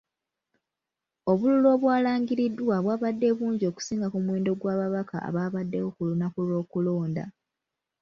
[1.31, 7.25] Obululu obwalangiriddwa bwabadde bungi okusinga ku muwendo gw’ababaka ababaddewo ku lunaku lw’okulonda.